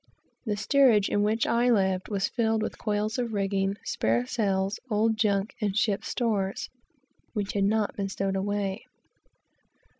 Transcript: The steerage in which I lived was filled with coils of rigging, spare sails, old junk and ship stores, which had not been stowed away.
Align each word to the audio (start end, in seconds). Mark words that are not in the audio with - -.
The 0.47 0.57
steerage 0.57 1.09
in 1.09 1.21
which 1.21 1.45
I 1.45 1.69
lived 1.69 2.07
was 2.09 2.27
filled 2.27 2.63
with 2.63 2.79
coils 2.79 3.19
of 3.19 3.33
rigging, 3.33 3.75
spare 3.83 4.25
sails, 4.25 4.79
old 4.89 5.15
junk 5.15 5.53
and 5.61 5.77
ship 5.77 6.03
stores, 6.03 6.69
which 7.33 7.53
had 7.53 7.65
not 7.65 7.95
been 7.95 8.09
stowed 8.09 8.35
away. 8.35 8.87